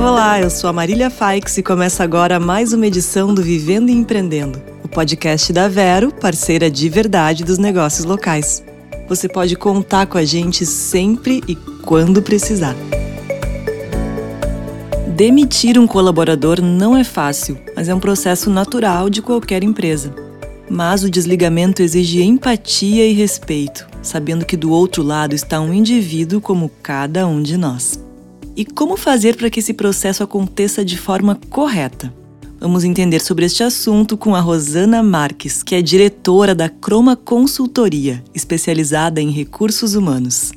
[0.00, 3.92] Olá, eu sou a Marília Faix e começa agora mais uma edição do Vivendo e
[3.92, 8.62] Empreendendo, o podcast da Vero, parceira de verdade dos negócios locais.
[9.08, 12.76] Você pode contar com a gente sempre e quando precisar.
[15.16, 20.14] Demitir um colaborador não é fácil, mas é um processo natural de qualquer empresa.
[20.70, 26.40] Mas o desligamento exige empatia e respeito, sabendo que do outro lado está um indivíduo
[26.40, 28.07] como cada um de nós.
[28.58, 32.12] E como fazer para que esse processo aconteça de forma correta?
[32.58, 38.20] Vamos entender sobre este assunto com a Rosana Marques, que é diretora da Croma Consultoria,
[38.34, 40.50] especializada em recursos humanos.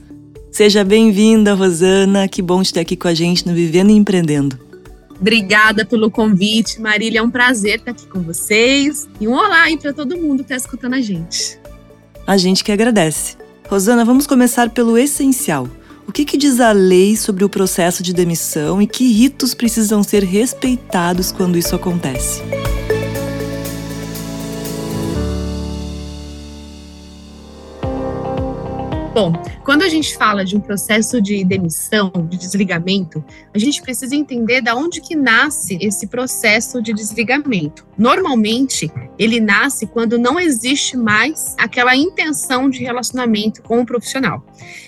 [0.52, 2.28] Seja bem-vinda, Rosana.
[2.28, 4.58] Que bom te ter aqui com a gente no Vivendo e Empreendendo.
[5.20, 7.20] Obrigada pelo convite, Marília.
[7.20, 9.08] É um prazer estar aqui com vocês.
[9.20, 11.60] E um olá aí para todo mundo que está escutando a gente.
[12.26, 13.38] A gente que agradece.
[13.70, 15.68] Rosana, vamos começar pelo essencial.
[16.12, 20.04] O que, que, diz a lei sobre o processo de demissão e que ritos precisam
[20.04, 22.42] ser respeitados quando isso acontece?
[29.14, 29.34] Bom,
[29.66, 33.22] quando a gente fala de um processo de demissão, de desligamento,
[33.54, 37.86] a gente precisa entender da onde que nasce esse processo de desligamento.
[37.98, 38.90] Normalmente,
[39.20, 44.46] ele nasce quando não existe mais aquela intenção de relacionamento com o profissional.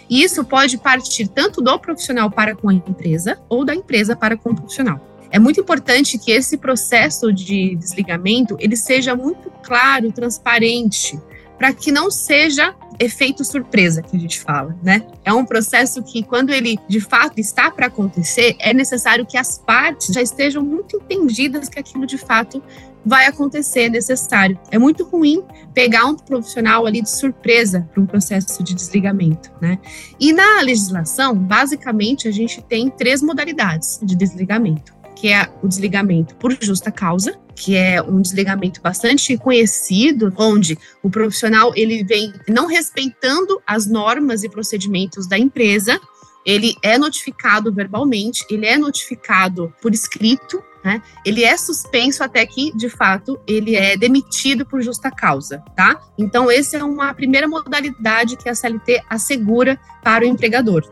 [0.09, 4.37] E isso pode partir tanto do profissional para com a empresa ou da empresa para
[4.37, 5.05] com o profissional.
[5.31, 11.19] É muito importante que esse processo de desligamento ele seja muito claro, transparente,
[11.57, 15.05] para que não seja efeito surpresa que a gente fala, né?
[15.23, 19.57] É um processo que, quando ele de fato está para acontecer, é necessário que as
[19.57, 22.61] partes já estejam muito entendidas que aquilo de fato
[23.05, 24.57] vai acontecer, é necessário.
[24.71, 29.77] É muito ruim pegar um profissional ali de surpresa para um processo de desligamento, né?
[30.19, 36.35] E na legislação, basicamente, a gente tem três modalidades de desligamento que é o desligamento
[36.35, 42.65] por justa causa, que é um desligamento bastante conhecido, onde o profissional ele vem não
[42.67, 45.99] respeitando as normas e procedimentos da empresa,
[46.45, 51.01] ele é notificado verbalmente, ele é notificado por escrito, né?
[51.25, 56.01] Ele é suspenso até que, de fato, ele é demitido por justa causa, tá?
[56.17, 60.83] Então, essa é uma primeira modalidade que a CLT assegura para o empregador.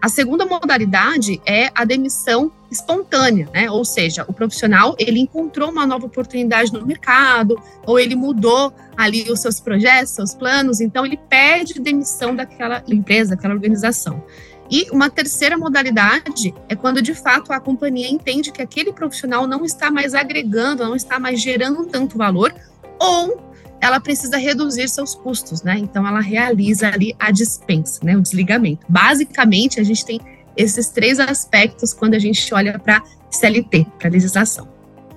[0.00, 3.70] A segunda modalidade é a demissão espontânea, né?
[3.70, 9.30] Ou seja, o profissional ele encontrou uma nova oportunidade no mercado, ou ele mudou ali
[9.30, 14.22] os seus projetos, seus planos, então ele pede demissão daquela empresa, daquela organização.
[14.70, 19.64] E uma terceira modalidade é quando de fato a companhia entende que aquele profissional não
[19.64, 22.52] está mais agregando, não está mais gerando tanto valor,
[22.98, 23.45] ou
[23.86, 25.78] ela precisa reduzir seus custos, né?
[25.78, 28.16] Então ela realiza ali a dispensa, né?
[28.16, 28.84] O desligamento.
[28.88, 30.20] Basicamente, a gente tem
[30.56, 34.68] esses três aspectos quando a gente olha para CLT, para legislação.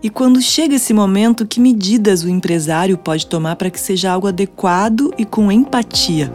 [0.01, 4.27] E quando chega esse momento, que medidas o empresário pode tomar para que seja algo
[4.27, 6.31] adequado e com empatia?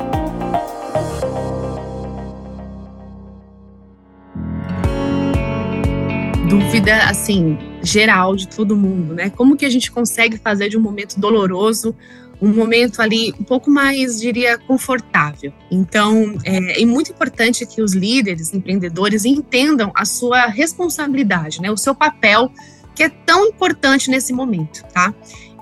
[6.49, 9.31] Dúvida, assim, geral de todo mundo, né?
[9.31, 11.95] Como que a gente consegue fazer de um momento doloroso
[12.45, 15.53] um momento ali um pouco mais, diria, confortável.
[15.71, 21.71] Então, é, é, muito importante que os líderes, empreendedores, entendam a sua responsabilidade, né?
[21.71, 22.53] O seu papel,
[22.95, 25.15] que é tão importante nesse momento, tá?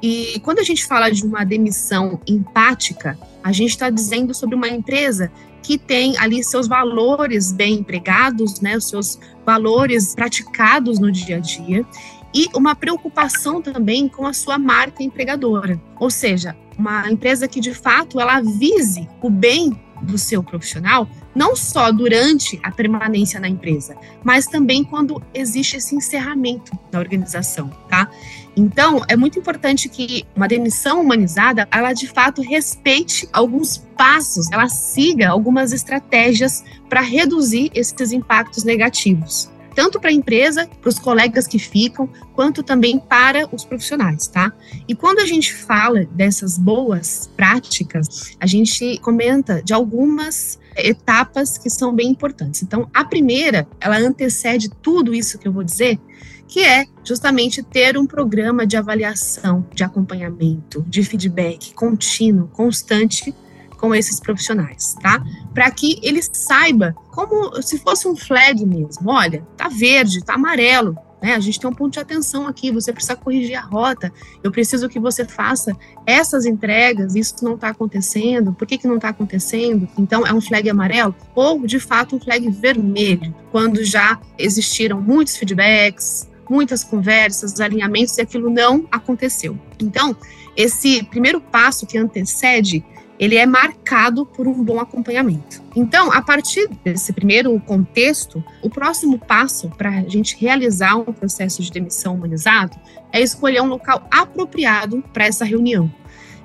[0.03, 4.69] E quando a gente fala de uma demissão empática, a gente está dizendo sobre uma
[4.69, 5.31] empresa
[5.63, 11.39] que tem ali seus valores bem empregados, né, os seus valores praticados no dia a
[11.39, 11.87] dia
[12.35, 15.81] e uma preocupação também com a sua marca empregadora.
[15.99, 21.55] Ou seja, uma empresa que de fato ela vise o bem do seu profissional, não
[21.55, 28.11] só durante a permanência na empresa, mas também quando existe esse encerramento da organização, tá?
[28.57, 34.69] Então, é muito importante que uma demissão humanizada, ela de fato respeite alguns passos, ela
[34.69, 41.47] siga algumas estratégias para reduzir esses impactos negativos tanto para a empresa, para os colegas
[41.47, 44.53] que ficam, quanto também para os profissionais, tá?
[44.89, 51.69] E quando a gente fala dessas boas práticas, a gente comenta de algumas etapas que
[51.69, 52.63] são bem importantes.
[52.63, 55.99] Então, a primeira, ela antecede tudo isso que eu vou dizer,
[56.47, 63.35] que é justamente ter um programa de avaliação, de acompanhamento, de feedback contínuo, constante
[63.83, 65.21] com esses profissionais, tá?
[65.53, 69.11] Para que ele saiba como se fosse um flag mesmo.
[69.11, 70.97] Olha, tá verde, tá amarelo.
[71.21, 71.35] né?
[71.35, 74.89] A gente tem um ponto de atenção aqui, você precisa corrigir a rota, eu preciso
[74.89, 75.77] que você faça
[76.07, 79.89] essas entregas, isso não está acontecendo, por que, que não está acontecendo?
[79.99, 85.37] Então, é um flag amarelo ou, de fato, um flag vermelho, quando já existiram muitos
[85.37, 89.59] feedbacks, muitas conversas, alinhamentos e aquilo não aconteceu.
[89.81, 90.17] Então,
[90.57, 92.85] esse primeiro passo que antecede
[93.19, 95.63] ele é marcado por um bom acompanhamento.
[95.77, 101.63] Então, a partir desse primeiro contexto, o próximo passo para a gente realizar um processo
[101.63, 102.77] de demissão humanizado
[103.13, 105.93] é escolher um local apropriado para essa reunião.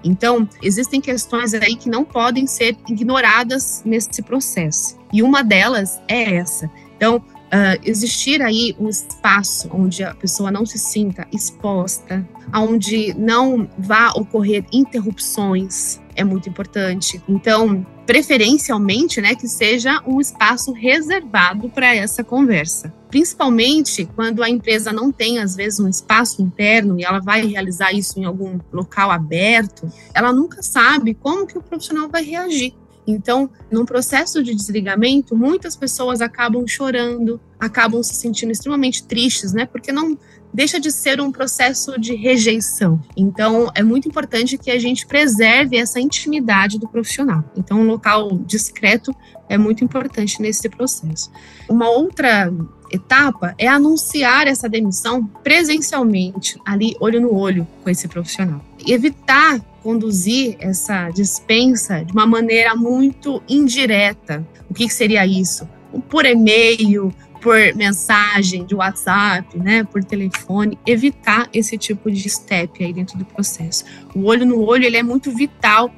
[0.03, 4.97] Então, existem questões aí que não podem ser ignoradas nesse processo.
[5.11, 6.69] E uma delas é essa.
[6.95, 13.69] Então, Uh, existir aí um espaço onde a pessoa não se sinta exposta, onde não
[13.77, 17.21] vá ocorrer interrupções, é muito importante.
[17.29, 22.91] Então, preferencialmente, né, que seja um espaço reservado para essa conversa.
[23.09, 27.93] Principalmente quando a empresa não tem, às vezes, um espaço interno e ela vai realizar
[27.93, 32.73] isso em algum local aberto, ela nunca sabe como que o profissional vai reagir.
[33.05, 39.65] Então, num processo de desligamento, muitas pessoas acabam chorando, acabam se sentindo extremamente tristes, né?
[39.65, 40.17] Porque não
[40.53, 43.01] deixa de ser um processo de rejeição.
[43.15, 47.44] Então, é muito importante que a gente preserve essa intimidade do profissional.
[47.55, 49.15] Então, um local discreto
[49.49, 51.31] é muito importante nesse processo.
[51.69, 52.51] Uma outra
[52.91, 58.63] etapa é anunciar essa demissão presencialmente, ali olho no olho com esse profissional.
[58.85, 64.45] Evitar conduzir essa dispensa de uma maneira muito indireta.
[64.69, 65.67] O que, que seria isso?
[66.09, 67.13] Por e-mail,
[67.47, 73.23] por mensagem de WhatsApp, né, por telefone, evitar esse tipo de step aí dentro do
[73.23, 73.85] processo.
[74.13, 75.89] O olho no olho ele é muito vital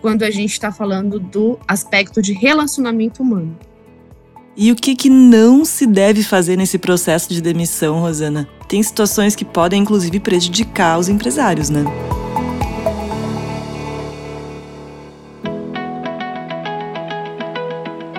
[0.00, 3.56] quando a gente está falando do aspecto de relacionamento humano.
[4.56, 8.48] E o que, que não se deve fazer nesse processo de demissão, Rosana?
[8.66, 11.84] Tem situações que podem, inclusive, prejudicar os empresários, né?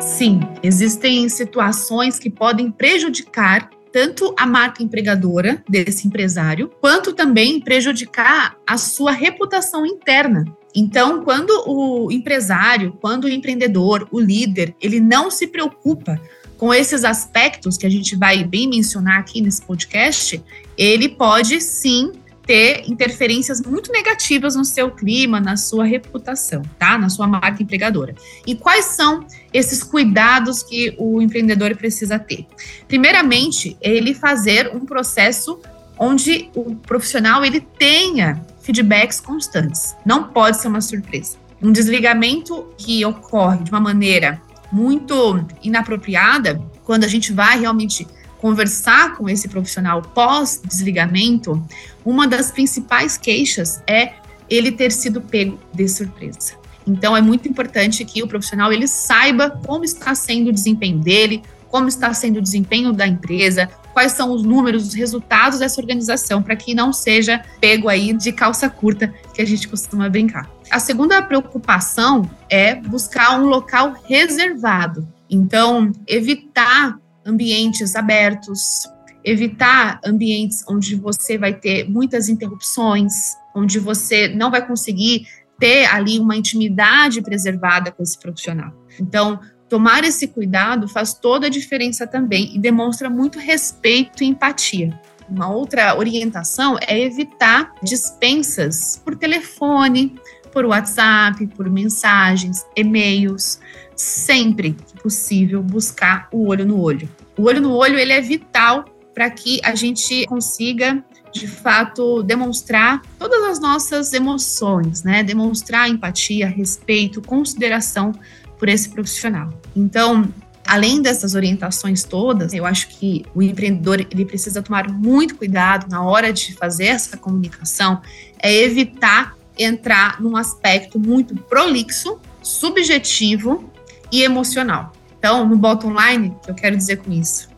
[0.02, 8.56] Sim, existem situações que podem prejudicar tanto a marca empregadora desse empresário, quanto também prejudicar
[8.66, 10.46] a sua reputação interna.
[10.76, 16.22] Então, quando o empresário, quando o empreendedor, o líder, ele não se preocupa
[16.58, 20.44] com esses aspectos que a gente vai bem mencionar aqui nesse podcast,
[20.78, 22.12] ele pode sim
[22.50, 26.98] ter interferências muito negativas no seu clima, na sua reputação, tá?
[26.98, 28.16] Na sua marca empregadora.
[28.44, 29.24] E quais são
[29.54, 32.48] esses cuidados que o empreendedor precisa ter?
[32.88, 35.60] Primeiramente, ele fazer um processo
[35.96, 39.96] onde o profissional ele tenha feedbacks constantes.
[40.04, 41.38] Não pode ser uma surpresa.
[41.62, 44.42] Um desligamento que ocorre de uma maneira
[44.72, 48.08] muito inapropriada, quando a gente vai realmente
[48.40, 51.62] conversar com esse profissional pós-desligamento,
[52.04, 54.14] uma das principais queixas é
[54.50, 56.54] ele ter sido pego de surpresa.
[56.88, 61.44] Então é muito importante que o profissional ele saiba como está sendo o desempenho dele,
[61.70, 66.42] como está sendo o desempenho da empresa, quais são os números, os resultados dessa organização,
[66.42, 70.50] para que não seja pego aí de calça curta, que a gente costuma brincar.
[70.72, 75.08] A segunda preocupação é buscar um local reservado.
[75.30, 76.98] Então, evitar
[77.30, 78.88] ambientes abertos,
[79.24, 83.14] evitar ambientes onde você vai ter muitas interrupções,
[83.56, 85.28] onde você não vai conseguir
[85.60, 88.72] ter ali uma intimidade preservada com esse profissional.
[89.00, 94.98] Então, tomar esse cuidado faz toda a diferença também e demonstra muito respeito e empatia.
[95.30, 100.16] Uma outra orientação é evitar dispensas por telefone,
[100.52, 103.60] por WhatsApp, por mensagens, e-mails,
[103.96, 107.08] sempre que possível buscar o olho no olho.
[107.40, 113.02] O olho no olho ele é vital para que a gente consiga de fato demonstrar
[113.18, 115.24] todas as nossas emoções, né?
[115.24, 118.12] Demonstrar empatia, respeito, consideração
[118.58, 119.54] por esse profissional.
[119.74, 120.28] Então,
[120.68, 126.04] além dessas orientações todas, eu acho que o empreendedor ele precisa tomar muito cuidado na
[126.04, 128.02] hora de fazer essa comunicação,
[128.38, 133.72] é evitar entrar num aspecto muito prolixo, subjetivo
[134.12, 134.92] e emocional.
[135.20, 137.50] Então, no bottom line, que eu quero dizer com isso?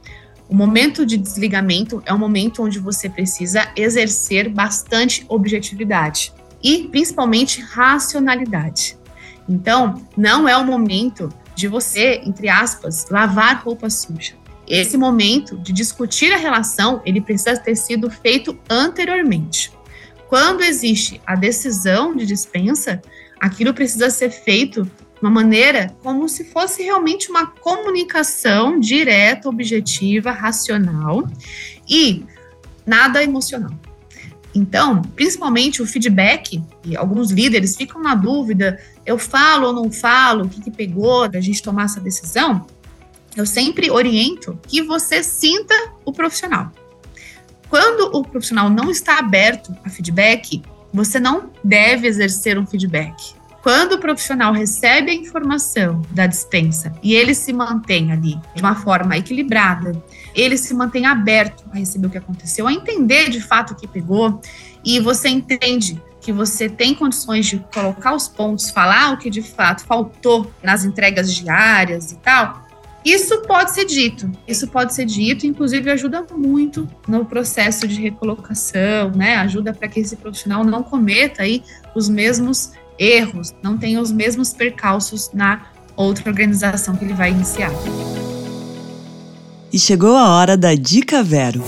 [0.49, 7.61] O momento de desligamento é um momento onde você precisa exercer bastante objetividade e principalmente
[7.61, 8.97] racionalidade.
[9.47, 14.33] Então, não é o momento de você, entre aspas, lavar roupa suja.
[14.67, 19.71] Esse momento de discutir a relação, ele precisa ter sido feito anteriormente.
[20.27, 23.01] Quando existe a decisão de dispensa,
[23.39, 24.89] aquilo precisa ser feito
[25.21, 31.27] uma maneira como se fosse realmente uma comunicação direta, objetiva, racional.
[31.87, 32.25] E
[32.85, 33.71] nada emocional.
[34.53, 40.45] Então, principalmente o feedback, e alguns líderes ficam na dúvida, eu falo ou não falo,
[40.45, 42.65] o que, que pegou da gente tomar essa decisão,
[43.35, 45.73] eu sempre oriento que você sinta
[46.03, 46.71] o profissional.
[47.69, 50.61] Quando o profissional não está aberto a feedback,
[50.93, 53.33] você não deve exercer um feedback.
[53.61, 58.75] Quando o profissional recebe a informação da dispensa e ele se mantém ali de uma
[58.75, 60.01] forma equilibrada,
[60.33, 63.87] ele se mantém aberto a receber o que aconteceu, a entender de fato o que
[63.87, 64.41] pegou,
[64.83, 69.43] e você entende que você tem condições de colocar os pontos, falar o que de
[69.43, 72.67] fato faltou nas entregas diárias e tal,
[73.03, 79.11] isso pode ser dito, isso pode ser dito, inclusive ajuda muito no processo de recolocação,
[79.11, 79.37] né?
[79.37, 81.63] Ajuda para que esse profissional não cometa aí
[81.95, 85.65] os mesmos erros, não tenha os mesmos percalços na
[85.95, 87.71] outra organização que ele vai iniciar.
[89.73, 91.63] E chegou a hora da Dica Vero.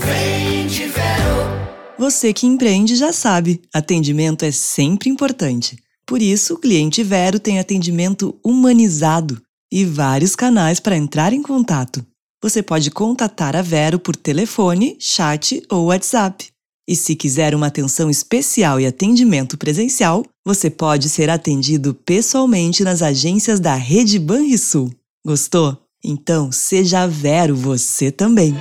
[1.98, 5.76] Você que empreende já sabe, atendimento é sempre importante.
[6.06, 9.40] Por isso, o cliente Vero tem atendimento humanizado
[9.72, 12.04] e vários canais para entrar em contato.
[12.42, 16.46] Você pode contatar a Vero por telefone, chat ou WhatsApp.
[16.86, 23.00] E se quiser uma atenção especial e atendimento presencial, você pode ser atendido pessoalmente nas
[23.00, 24.92] agências da Rede Banrisul.
[25.24, 25.78] Gostou?
[26.04, 28.54] Então seja Vero você também.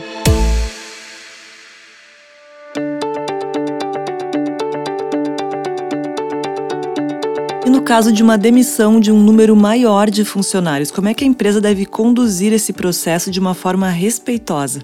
[7.65, 11.25] E no caso de uma demissão de um número maior de funcionários, como é que
[11.25, 14.81] a empresa deve conduzir esse processo de uma forma respeitosa?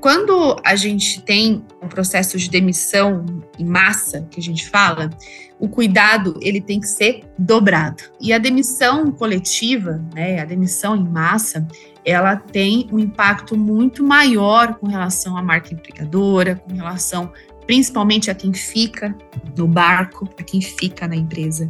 [0.00, 3.24] Quando a gente tem um processo de demissão
[3.58, 5.10] em massa, que a gente fala,
[5.58, 8.04] o cuidado ele tem que ser dobrado.
[8.18, 11.68] E a demissão coletiva, né, a demissão em massa,
[12.02, 17.30] ela tem um impacto muito maior com relação à marca empregadora, com relação
[17.66, 19.14] principalmente a quem fica
[19.56, 21.68] no barco, a quem fica na empresa.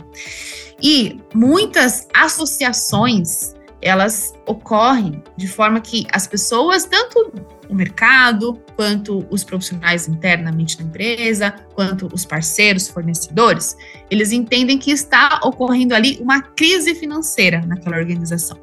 [0.80, 7.32] E muitas associações, elas ocorrem de forma que as pessoas, tanto
[7.68, 13.76] o mercado, quanto os profissionais internamente na empresa, quanto os parceiros, fornecedores,
[14.10, 18.58] eles entendem que está ocorrendo ali uma crise financeira naquela organização.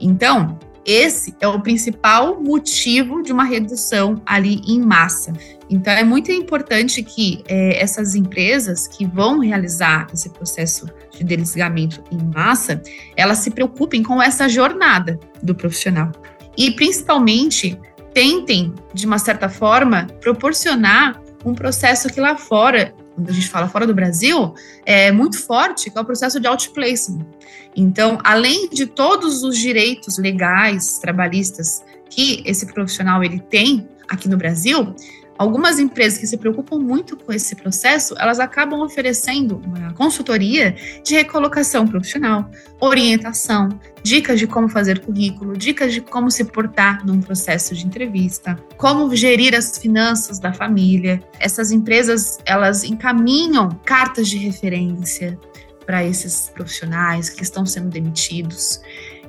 [0.00, 5.32] Então, esse é o principal motivo de uma redução ali em massa.
[5.68, 10.86] Então, é muito importante que é, essas empresas que vão realizar esse processo
[11.24, 12.82] de desligamento em massa,
[13.16, 16.12] elas se preocupem com essa jornada do profissional.
[16.56, 17.78] E, principalmente,
[18.12, 23.68] tentem, de uma certa forma, proporcionar um processo que lá fora quando a gente fala
[23.68, 24.54] fora do Brasil,
[24.86, 27.26] é muito forte, que é o processo de outplacement.
[27.74, 34.36] Então, além de todos os direitos legais, trabalhistas que esse profissional ele tem aqui no
[34.36, 34.94] Brasil,
[35.38, 41.14] Algumas empresas que se preocupam muito com esse processo, elas acabam oferecendo uma consultoria de
[41.14, 43.68] recolocação profissional, orientação,
[44.02, 49.14] dicas de como fazer currículo, dicas de como se portar num processo de entrevista, como
[49.14, 51.22] gerir as finanças da família.
[51.38, 55.38] Essas empresas, elas encaminham cartas de referência
[55.86, 58.80] para esses profissionais que estão sendo demitidos.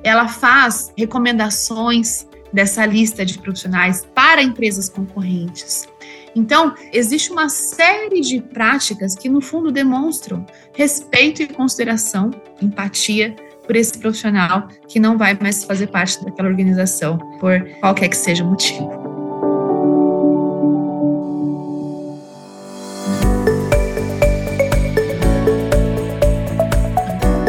[0.02, 5.88] Ela faz recomendações dessa lista de profissionais para empresas concorrentes.
[6.34, 10.44] Então, existe uma série de práticas que, no fundo, demonstram
[10.74, 12.30] respeito e consideração,
[12.62, 13.34] empatia
[13.66, 18.44] por esse profissional que não vai mais fazer parte daquela organização, por qualquer que seja
[18.44, 19.00] o motivo.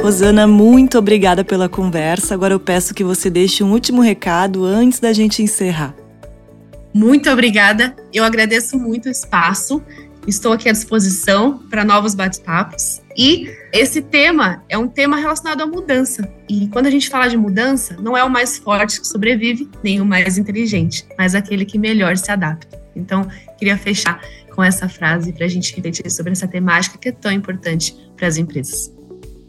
[0.01, 2.33] Rosana, muito obrigada pela conversa.
[2.33, 6.00] Agora eu peço que você deixe um último recado antes da gente encerrar.
[6.93, 7.95] Muito obrigada.
[8.13, 9.81] Eu agradeço muito o espaço.
[10.27, 13.01] Estou aqui à disposição para novos bate-papos.
[13.17, 16.29] E esse tema é um tema relacionado à mudança.
[16.47, 19.99] E quando a gente fala de mudança, não é o mais forte que sobrevive, nem
[19.99, 22.79] o mais inteligente, mas aquele que melhor se adapta.
[22.95, 24.21] Então, queria fechar
[24.53, 28.27] com essa frase para a gente refletir sobre essa temática que é tão importante para
[28.27, 28.93] as empresas.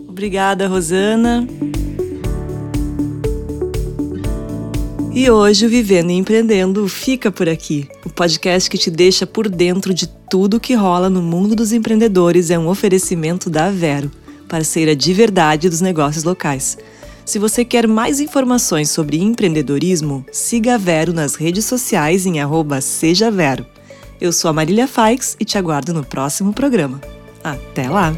[0.09, 1.47] Obrigada, Rosana.
[5.15, 7.87] E hoje o Vivendo e Empreendendo fica por aqui.
[8.03, 12.51] O podcast que te deixa por dentro de tudo que rola no mundo dos empreendedores
[12.51, 14.11] é um oferecimento da Vero,
[14.49, 16.79] parceira de verdade dos negócios locais.
[17.27, 22.81] Se você quer mais informações sobre empreendedorismo, siga a Vero nas redes sociais em arroba
[22.81, 23.67] Seja Vero.
[24.19, 27.01] Eu sou a Marília Faix e te aguardo no próximo programa.
[27.45, 28.17] Até lá!